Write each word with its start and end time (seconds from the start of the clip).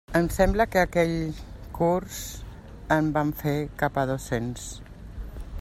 Em 0.17 0.27
sembla 0.35 0.65
que 0.75 0.79
aquell 0.83 1.13
curs 1.79 2.23
en 2.99 3.13
vam 3.19 3.37
fer 3.45 3.57
cap 3.83 4.01
a 4.05 4.09
dos-cents. 4.15 4.69